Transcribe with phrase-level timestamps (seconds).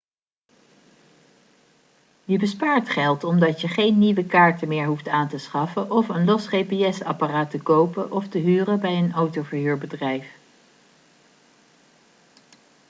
[2.25, 6.25] je bespaart geld omdat je geen nieuwe kaarten meer hoeft aan te schaffen of een
[6.25, 10.27] los gps-apparaat te kopen of te huren bij een autoverhuurbedrijf